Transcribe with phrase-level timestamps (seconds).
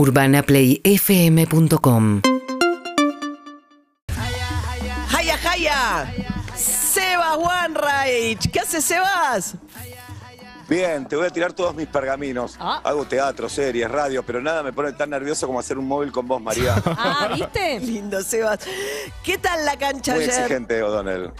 [0.00, 2.22] UrbanaPlayFM.com
[5.08, 6.14] ¡Jaya, jaya!
[6.56, 8.50] Sebas Wanreich.
[8.50, 9.56] ¿Qué hace Sebas?
[10.70, 12.56] Bien, te voy a tirar todos mis pergaminos.
[12.58, 12.80] Ah.
[12.82, 16.26] Hago teatro, series, radio, pero nada me pone tan nervioso como hacer un móvil con
[16.26, 16.76] vos, María.
[16.86, 17.78] Ah, ¿viste?
[17.80, 18.60] Lindo, Sebas.
[19.22, 20.34] ¿Qué tal la cancha Muy ayer?
[20.34, 21.30] exigente, O'Donnell.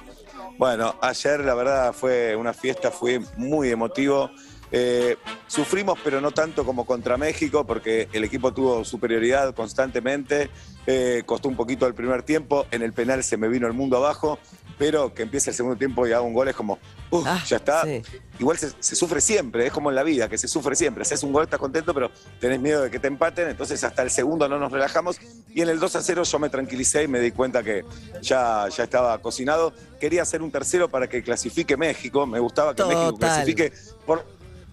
[0.58, 4.30] Bueno, ayer la verdad fue una fiesta, fue muy emotivo.
[4.72, 5.16] Eh,
[5.46, 10.50] sufrimos, pero no tanto como contra México, porque el equipo tuvo superioridad constantemente.
[10.86, 12.66] Eh, costó un poquito el primer tiempo.
[12.70, 14.38] En el penal se me vino el mundo abajo.
[14.78, 16.78] Pero que empiece el segundo tiempo y haga un gol es como,
[17.10, 17.82] "Uf, Ah, ya está.
[17.84, 18.00] sí.
[18.38, 21.02] Igual se, se sufre siempre, es como en la vida, que se sufre siempre.
[21.02, 24.10] Haces un gol, estás contento, pero tenés miedo de que te empaten, entonces hasta el
[24.10, 25.18] segundo no nos relajamos.
[25.50, 27.84] Y en el 2 a 0 yo me tranquilicé y me di cuenta que
[28.22, 29.74] ya, ya estaba cocinado.
[30.00, 33.74] Quería hacer un tercero para que clasifique México, me gustaba que México clasifique
[34.06, 34.24] por,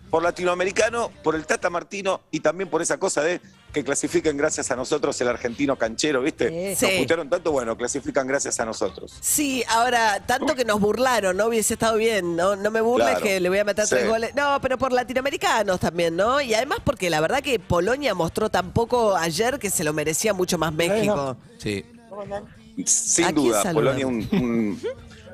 [0.10, 3.42] por latinoamericano, por el Tata Martino y también por esa cosa de
[3.74, 6.76] que clasifiquen gracias a nosotros el argentino canchero, ¿viste?
[6.76, 6.86] Sí.
[6.86, 9.14] Nos putearon tanto, bueno, clasifican gracias a nosotros.
[9.22, 11.48] Sí, ahora, tanto que nos burlaron, ¿no?
[11.48, 12.55] Hubiese estado bien, ¿no?
[12.55, 13.24] No me burles Claro.
[13.26, 14.34] que le voy a meter tres goles.
[14.36, 16.40] No, pero por latinoamericanos también, ¿no?
[16.42, 20.34] Y además porque la verdad que Polonia mostró tan poco ayer que se lo merecía
[20.34, 21.36] mucho más México.
[21.58, 21.86] Sí.
[22.10, 22.42] ¿A
[22.86, 23.74] Sin duda, saludan?
[23.74, 24.82] Polonia, un, un-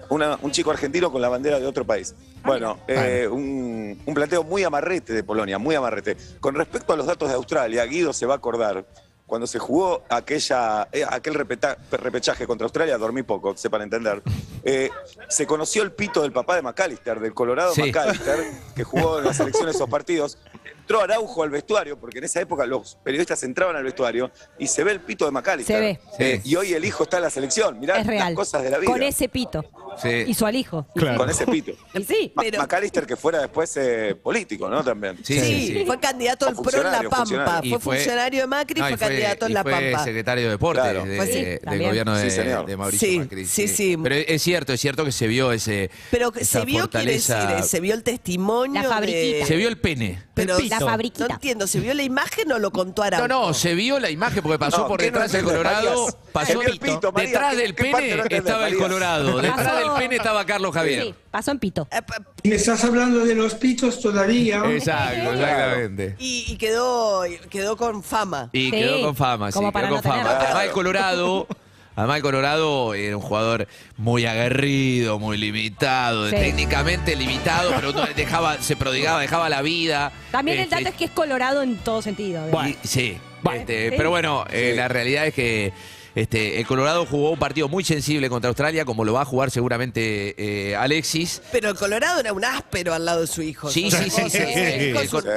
[0.10, 2.14] una- un chico argentino con la bandera de otro país.
[2.44, 6.18] Bueno, eh, un, un planteo muy amarrete de Polonia, muy amarrete.
[6.40, 8.86] Con respecto a los datos de Australia, Guido se va a acordar.
[9.26, 14.22] Cuando se jugó aquella, eh, aquel repeta- repechaje contra Australia, dormí poco, sepan entender.
[14.64, 14.90] eh,
[15.30, 17.84] se conoció el pito del papá de McAllister, del Colorado Sí.
[17.84, 18.40] McAllister,
[18.76, 20.38] que jugó en la selección esos partidos.
[20.82, 24.84] Entró Araujo al vestuario, porque en esa época los periodistas entraban al vestuario y se
[24.84, 25.76] ve el pito de McAllister.
[25.78, 26.00] Se ve.
[26.34, 27.80] Eh, y hoy el hijo está en la selección.
[27.80, 28.26] Mirá Es real.
[28.28, 28.92] las cosas de la vida.
[28.92, 29.64] Con ese pito.
[30.02, 30.24] Sí.
[30.28, 30.86] Y su alijo.
[31.18, 31.72] Con ese pito.
[31.94, 32.34] Y sí.
[32.36, 34.84] Pero- McAllister que fuera después eh, político, ¿no?
[34.84, 35.18] También.
[35.24, 35.84] Sí, Sí, sí, sí.
[35.86, 37.62] fue candidato al PRO en La Pampa.
[37.62, 40.04] Fue, funcionario de Macri, no, y fue, candidato en La fue Pampa.
[40.04, 41.06] secretario de Deportes Claro.
[41.06, 42.66] de- Pues sí, del gobierno de, Sí, señor.
[42.66, 43.46] de Mauricio Sí, Macri.
[43.46, 43.98] sí, sí.
[44.02, 45.90] Pero es cierto, es cierto que se vio ese.
[46.12, 47.46] Pero esa se vio, quiere fortaleza.
[47.48, 49.38] decir, se vio el testimonio La fabriquita.
[49.40, 50.22] de- Se vio el pene.
[50.34, 51.28] Pero La fabriquita.
[51.28, 53.28] No entiendo, ¿se vio la imagen o lo contó Araujo?
[53.28, 56.08] No, no, se vio la imagen porque pasó No, por ¿qué no detrás del Colorado.
[56.32, 58.78] Pasó detrás ¿qué- del pene estaba el?
[58.78, 59.38] Colorado.
[59.40, 61.04] Detrás del pene estaba Carlos Javier.
[61.04, 61.88] Sí, pasó en pito.
[61.92, 62.02] Eh,
[62.44, 64.64] Me estás hablando de los pitos todavía.
[64.72, 66.16] Exacto, exactamente.
[66.20, 68.50] Y, y quedó, quedó con fama.
[68.54, 70.38] Y Sí, quedó con fama, sí, como quedó para con no fama.
[70.40, 71.48] Además el Colorado,
[71.96, 73.68] además el Colorado era un jugador
[73.98, 76.36] muy aguerrido, muy limitado, Sí.
[76.36, 80.12] técnicamente limitado, pero no dejaba, se prodigaba, dejaba la vida.
[80.32, 82.44] También el Este, dato es que es colorado en todo sentido.
[82.68, 83.18] y- sí,
[83.54, 83.96] este, Sí.
[83.98, 85.74] pero bueno, eh, la realidad es que
[86.16, 89.50] este, el Colorado jugó un partido muy sensible contra Australia, como lo va a jugar
[89.52, 91.42] seguramente eh, Alexis.
[91.52, 93.70] Pero el Colorado era un áspero al lado de su hijo.
[93.72, 94.38] Sí, sí, sí, sí.
[94.38, 95.32] El Con su- Col- ¿no?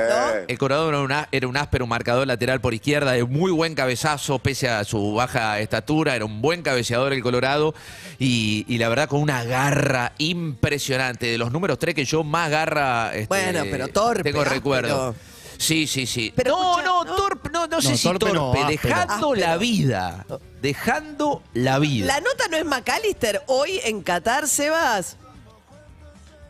[0.48, 4.38] El Colorado era, una- era un áspero marcador lateral por izquierda de muy buen cabezazo,
[4.38, 6.14] pese a su baja estatura.
[6.16, 7.74] Era un buen cabeceador el Colorado.
[8.18, 11.26] Y, y la verdad, con una garra impresionante.
[11.26, 13.12] De los números tres que yo más garra.
[13.14, 14.54] este, Bueno, pero torpe, Tengo áspero.
[14.56, 15.14] recuerdo.
[15.58, 16.32] Sí, sí, sí.
[16.36, 17.16] Pero no, escucha, no, ¿no?
[17.16, 18.68] torpe, no, no sé No, si torpe torpe, no, áspero.
[18.68, 20.26] dejando la vida.
[20.60, 22.06] Dejando la vida.
[22.06, 23.42] La nota no es McAllister.
[23.46, 25.16] Hoy en Qatar, Sebas.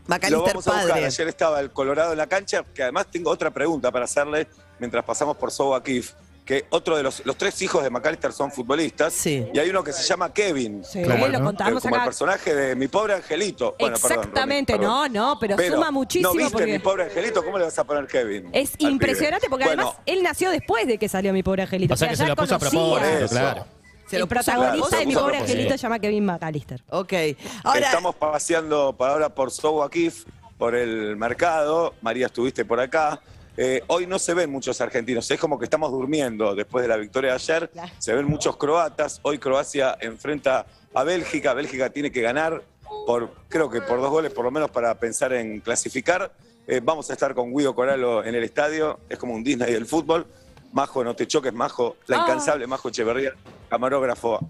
[0.06, 0.88] Lo McAllister vamos a buscar.
[0.90, 1.06] padre.
[1.06, 4.46] Ayer estaba el Colorado en la cancha, que además tengo otra pregunta para hacerle
[4.78, 6.12] mientras pasamos por Soba Kif.
[6.46, 9.12] Que otro de los, los tres hijos de McAllister son futbolistas.
[9.12, 9.44] Sí.
[9.52, 10.84] Y hay uno que se llama Kevin.
[10.84, 11.26] Sí, Claro.
[11.26, 13.74] lo contamos como el personaje de mi pobre angelito.
[13.80, 15.12] Bueno, perdón, Exactamente, Romy, perdón.
[15.12, 17.44] no, no, pero suma muchísimo ¿No viste porque- mi pobre angelito?
[17.44, 18.48] ¿Cómo le vas a poner Kevin?
[18.52, 18.92] Es pibe?
[18.92, 21.94] impresionante porque Bueno, además él nació después de que salió mi pobre angelito.
[21.94, 23.28] O sea que se lo puso a propósito, eso.
[23.28, 23.66] claro.
[24.08, 26.80] Se El protagonista claro, de mi pobre angelito se llama Kevin McAllister.
[26.90, 27.12] Ok.
[27.64, 30.26] Ahora, Estamos paseando para ahora por Sowa Kif,
[30.58, 31.92] por el mercado.
[32.02, 33.20] María, estuviste por acá.
[33.56, 36.96] Eh, hoy no se ven muchos argentinos, es como que estamos durmiendo después de la
[36.96, 37.70] victoria de ayer.
[37.70, 37.92] Claro.
[37.98, 39.20] Se ven muchos croatas.
[39.22, 41.54] Hoy Croacia enfrenta a Bélgica.
[41.54, 42.62] Bélgica tiene que ganar,
[43.06, 46.30] por, creo que por dos goles por lo menos para pensar en clasificar.
[46.66, 49.86] Eh, vamos a estar con Guido Coralo en el estadio, es como un Disney del
[49.86, 50.26] fútbol.
[50.72, 52.24] Majo, no te choques, Majo, la Ah.
[52.26, 53.32] incansable Majo Echeverría,
[53.70, 54.40] camarógrafo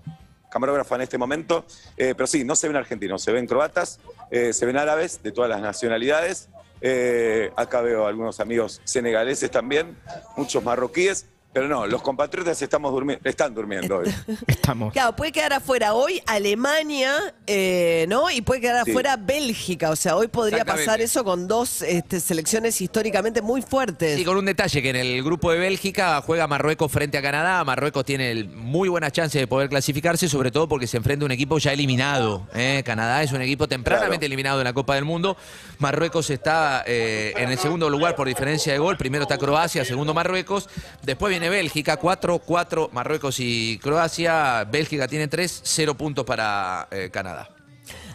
[0.49, 1.67] camarógrafa en este momento.
[1.99, 5.31] Eh, pero sí, no se ven argentinos, se ven croatas, eh, se ven árabes de
[5.31, 6.49] todas las nacionalidades.
[6.89, 9.99] Eh, acá veo algunos amigos senegaleses también,
[10.37, 11.27] muchos marroquíes.
[11.57, 14.15] Pero no, los compatriotas estamos durmi- están durmiendo hoy.
[14.47, 14.93] Estamos.
[14.93, 18.31] Claro, puede quedar afuera hoy Alemania, eh, ¿no?
[18.31, 18.91] Y puede quedar Sí.
[18.91, 19.89] afuera Bélgica.
[19.89, 24.19] O sea, hoy podría pasar eso con dos este, selecciones históricamente muy fuertes.
[24.19, 27.65] Y con un detalle, que en el grupo de Bélgica juega Marruecos frente a Canadá.
[27.65, 31.27] Marruecos tiene el- muy buenas chances de poder clasificarse, sobre todo porque se enfrenta a
[31.27, 32.47] un equipo ya eliminado.
[32.55, 32.83] ¿eh?
[32.85, 34.27] Canadá es un equipo tempranamente Claro.
[34.27, 35.39] eliminado en la Copa del Mundo.
[35.79, 38.99] Marruecos está eh, en el segundo lugar por diferencia de gol.
[38.99, 40.69] Primero está Croacia, segundo Marruecos.
[41.03, 44.65] Después viene tiene Bélgica, 4, 4 Marruecos y Croacia.
[44.65, 47.49] Bélgica tiene 3, 0 puntos para eh, Canadá.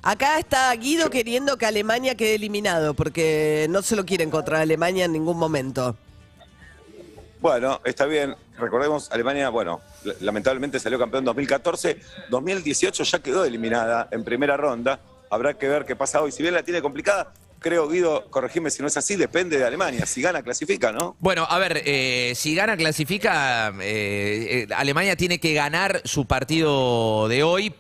[0.01, 5.05] Acá está Guido queriendo que Alemania quede eliminado, porque no se lo quieren contra Alemania
[5.05, 5.95] en ningún momento.
[7.39, 8.35] Bueno, está bien.
[8.57, 9.79] Recordemos, Alemania, bueno,
[10.19, 11.99] lamentablemente salió campeón en 2014.
[12.29, 14.99] 2018 ya quedó eliminada en primera ronda.
[15.29, 16.33] Habrá que ver qué pasa hoy.
[16.33, 17.31] Si bien la tiene complicada,
[17.61, 20.05] creo, Guido, corregime si no es así, depende de Alemania.
[20.05, 21.15] Si gana, clasifica, ¿no?
[21.19, 23.69] Bueno, a ver, eh, si gana, clasifica.
[23.81, 27.73] eh, eh, Alemania tiene que ganar su partido de hoy.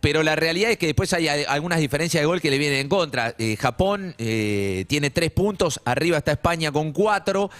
[0.00, 2.88] Pero la realidad es que después hay algunas diferencias de gol que le vienen en
[2.88, 3.34] contra.
[3.58, 7.50] Japón tiene tres puntos, arriba está España con cuatro.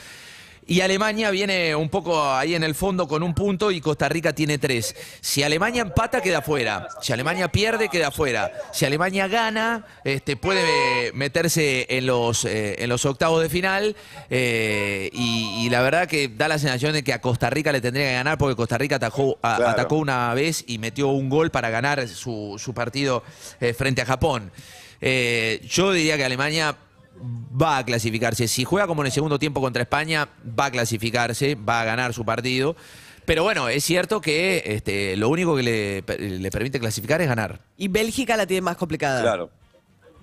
[0.70, 4.32] Y Alemania viene un poco ahí en el fondo con un punto y Costa Rica
[4.32, 4.94] tiene tres.
[5.20, 6.86] Si Alemania empata, queda fuera.
[7.02, 8.52] Si Alemania pierde, queda fuera.
[8.72, 13.96] Si Alemania gana, este, puede meterse en los, eh, en los octavos de final.
[14.30, 17.80] eh, y, y la verdad que da la sensación de que a Costa Rica le
[17.80, 19.70] tendría que ganar porque Costa Rica atajó, a- Claro.
[19.72, 23.24] atacó una vez y metió un gol para ganar su, su partido
[23.60, 24.52] eh, frente a Japón.
[25.00, 26.76] Yo diría que Alemania
[27.20, 28.48] va a clasificarse.
[28.48, 30.28] Si juega como en el segundo tiempo contra España,
[30.58, 32.76] va a clasificarse, va a ganar su partido.
[33.24, 36.04] Pero bueno, es cierto que este, lo único que le,
[36.38, 37.60] le permite clasificar es ganar.
[37.76, 39.22] Y Bélgica la tiene más complicada.
[39.22, 39.50] Claro.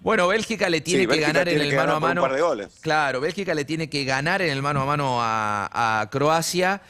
[0.01, 2.21] Bueno, Bélgica le tiene Sí, que Bélgica ganar en el mano a por un mano.
[2.21, 2.67] par de goles.
[2.81, 6.81] Claro, Bélgica le tiene que ganar en el mano a mano a, a Croacia.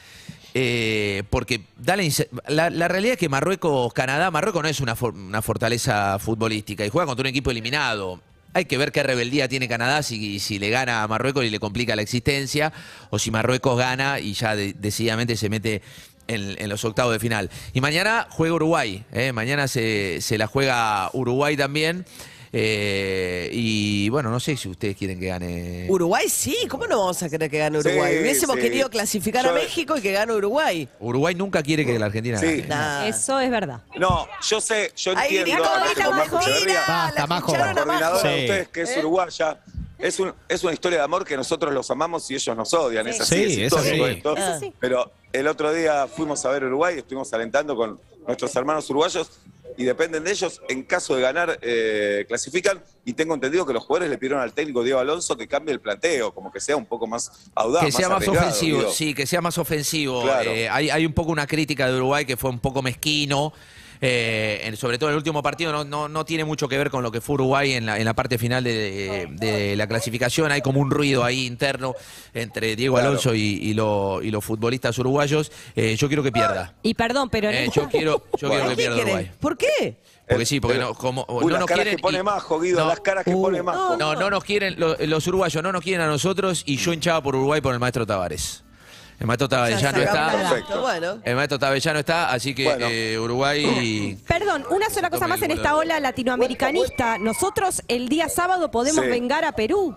[0.54, 4.80] eh, porque da la, inse- la, la realidad es que Marruecos, Canadá, Marruecos no es
[4.80, 8.20] una, for- una fortaleza futbolística y juega contra un equipo eliminado.
[8.54, 11.60] Hay que ver qué rebeldía tiene Canadá si, si le gana a Marruecos y le
[11.60, 12.72] complica la existencia,
[13.10, 15.82] o si Marruecos gana y ya de- decididamente se mete
[16.26, 17.50] en, en los octavos de final.
[17.72, 19.32] Y mañana juega Uruguay, ¿eh?
[19.32, 22.04] mañana se, se la juega Uruguay también.
[22.52, 25.86] Eh, y bueno, no sé si ustedes quieren que gane.
[25.88, 28.18] Uruguay sí, ¿cómo no vamos a querer que gane Sí, Uruguay?
[28.20, 28.62] Hubiésemos sí.
[28.62, 30.88] querido clasificar a México y que gane Uruguay.
[31.00, 32.46] Uruguay nunca quiere que la Argentina Sí.
[32.62, 32.66] gane.
[32.68, 33.06] Nah.
[33.06, 33.80] Eso es verdad.
[33.98, 35.64] No, yo sé, yo Ahí entiendo.
[35.94, 38.28] gritó, Majo, Basta, la coordinadora Sí.
[38.28, 38.98] de ustedes, que es ¿Eh?
[39.00, 39.60] uruguaya.
[39.98, 43.06] Es, un, es una historia de amor que nosotros los amamos y ellos nos odian.
[43.08, 44.66] Es así, Sí, es histórico así.
[44.66, 44.76] esto.
[44.78, 49.28] Pero el otro día fuimos a ver Uruguay, estuvimos alentando con nuestros hermanos uruguayos
[49.78, 50.60] y dependen de ellos.
[50.68, 52.82] En caso de ganar, eh, clasifican.
[53.04, 55.80] Y tengo entendido que los jugadores le pidieron al técnico Diego Alonso que cambie el
[55.80, 57.84] planteo, como que sea un poco más audaz.
[57.84, 58.90] Que sea más ofensivo, digo.
[58.90, 60.22] sí, que sea más ofensivo.
[60.22, 60.50] Claro.
[60.50, 63.52] Eh, hay, hay un poco una crítica de Uruguay que fue un poco mezquino.
[64.00, 66.90] Eh, en- sobre todo en el último partido no, no, no tiene mucho que ver
[66.90, 70.52] con lo que fue Uruguay en la, en la parte final de, de la clasificación.
[70.52, 71.94] Hay como un ruido ahí interno
[72.34, 73.10] entre Diego Claro.
[73.10, 75.50] Alonso y, y lo- y los futbolistas uruguayos.
[75.76, 76.74] Eh, yo quiero que pierda.
[76.82, 78.96] Y perdón, pero Eh, yo quiero, yo quiero que ¿Qué pierda?
[79.02, 79.30] Uruguay.
[79.40, 79.96] ¿Por qué?
[80.28, 81.96] Porque sí, porque Eh, no, como, Uy, no las nos caras quieren.
[81.96, 83.96] que pone Majo, Guido, no, las caras que Uh, pone Majo.
[83.96, 87.22] No, no nos quieren, lo- los uruguayos no nos quieren a nosotros y yo hinchaba
[87.22, 88.62] por Uruguay por el maestro Tavares.
[89.20, 90.48] El maestro Tavares ya no sacamos está.
[90.50, 90.80] Perfecto.
[90.80, 91.18] Bueno.
[91.24, 92.86] El maestro Tavellano está, así que Bueno.
[92.88, 94.16] eh, Uruguay.
[94.28, 97.18] Perdón, una sola cosa más en esta ola latinoamericanista.
[97.18, 99.10] Nosotros el día sábado podemos Sí.
[99.10, 99.96] vengar a Perú.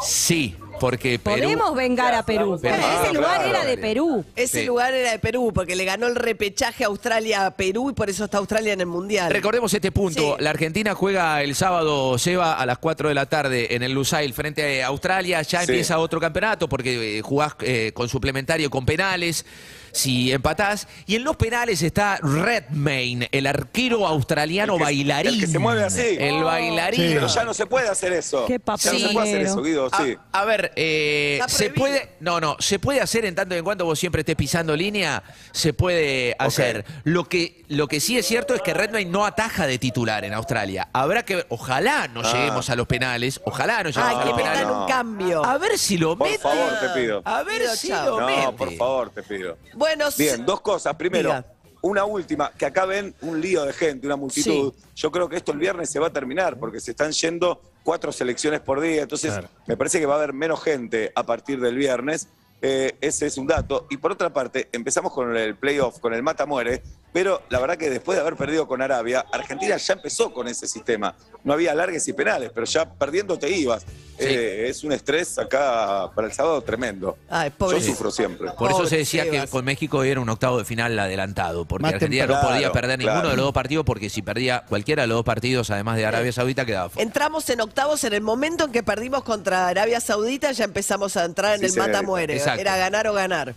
[0.00, 1.42] Sí, porque Perú.
[1.42, 2.54] Podemos vengar a Perú.
[2.56, 3.48] Ese lugar claro.
[3.50, 4.24] era de Perú.
[4.36, 4.66] Ese Sí.
[4.66, 8.08] lugar era de Perú, porque le ganó el repechaje a Australia a Perú y por
[8.10, 9.30] eso está Australia en el Mundial.
[9.32, 10.36] Recordemos este punto.
[10.38, 10.42] Sí.
[10.42, 14.32] La Argentina juega el sábado, Seba, a las 4 de la tarde en el Lusail
[14.34, 15.42] frente a Australia.
[15.42, 15.70] Ya Sí.
[15.72, 19.44] empieza otro campeonato porque eh, jugás eh, con suplementario, con penales.
[19.92, 20.86] Si empatás.
[21.06, 25.34] Y en los penales está Redmayne, el arquero australiano El que- bailarín.
[25.34, 26.16] el que se mueve así.
[26.18, 27.12] El bailarín.
[27.14, 28.46] Pero ya no se puede hacer eso.
[28.46, 29.50] Qué ya no se puede hacer papelero.
[29.50, 30.16] eso, Guido, sí.
[30.32, 33.64] A, a ver, eh, se puede, no, no, se puede hacer en tanto y en
[33.64, 35.22] cuanto vos siempre estés pisando línea,
[35.52, 36.84] se puede hacer.
[37.04, 40.32] Lo que, lo que sí es cierto es que Redmayne no ataja de titular en
[40.34, 40.88] Australia.
[40.92, 42.32] Habrá que ver, ojalá no Ah.
[42.32, 44.66] lleguemos a los penales, ojalá no lleguemos Ay, a que los penales.
[44.66, 44.82] no.
[44.82, 45.44] un cambio.
[45.44, 46.38] A ver si lo Por mete.
[46.42, 47.22] favor, te pido.
[47.24, 48.18] A ver Pido si chao.
[48.20, 48.42] lo mete.
[48.42, 49.56] No, por favor, te pido.
[49.78, 50.96] Bueno, Bien, dos cosas.
[50.96, 51.44] Primero, Diga.
[51.82, 54.74] una última, que acá ven un lío de gente, una multitud.
[54.96, 58.10] Yo creo que esto el viernes se va a terminar porque se están yendo cuatro
[58.10, 59.02] selecciones por día.
[59.02, 59.32] Entonces,
[59.66, 62.26] me parece que va a haber menos gente a partir del viernes.
[62.60, 63.86] Eh, ese es un dato.
[63.88, 67.90] Y por otra parte, empezamos con el playoff, con el mata-muere, pero la verdad que
[67.90, 71.14] después de haber perdido con Arabia, Argentina ya empezó con ese sistema.
[71.44, 73.84] No había largues y penales, pero ya perdiendo te ibas.
[74.20, 77.16] Eh, es un estrés acá para el sábado tremendo.
[77.30, 78.50] Ay, Yo sufro siempre.
[78.58, 79.44] Por eso Pobre se decía Sebas.
[79.44, 82.98] que con México era un octavo de final adelantado, porque Más Argentina no podía perder
[82.98, 86.06] ninguno de los dos partidos, porque si perdía cualquiera de los dos partidos, además de
[86.06, 87.06] Arabia Saudita, quedaba fuera.
[87.06, 91.24] Entramos en octavos en el momento en que perdimos contra Arabia Saudita, ya empezamos a
[91.24, 92.34] entrar en Sí, el mata-muere.
[92.36, 92.60] Exacto.
[92.60, 93.54] Era ganar o ganar.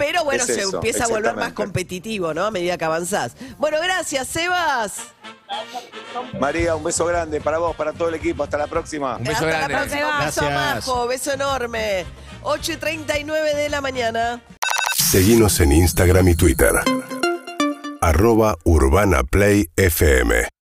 [0.00, 2.46] Pero bueno, Es se eso, empieza a volver más competitivo, ¿no?
[2.46, 3.32] A medida que avanzás.
[3.58, 4.94] Bueno, gracias, Sebas.
[6.40, 8.42] María, un beso grande para vos, para todo el equipo.
[8.42, 9.16] Hasta la próxima.
[9.16, 9.74] Un beso Hasta grande.
[9.74, 10.18] la próxima.
[10.18, 10.42] Un beso.
[10.50, 12.06] Majo, beso enorme.
[12.42, 14.40] 8 y 39 de la mañana.
[14.96, 16.72] Seguimos en Instagram y Twitter.
[18.00, 20.44] Arroba Urbana Play FM.